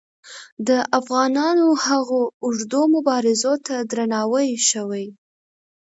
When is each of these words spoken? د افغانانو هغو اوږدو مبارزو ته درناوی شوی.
د 0.67 0.69
افغانانو 0.99 1.67
هغو 1.85 2.21
اوږدو 2.45 2.81
مبارزو 2.95 3.53
ته 3.65 3.75
درناوی 3.91 4.49
شوی. 4.69 5.05